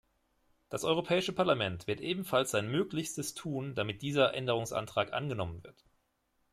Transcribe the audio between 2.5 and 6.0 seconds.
Möglichstes tun, damit dieser Änderungsantrag angenommen wird.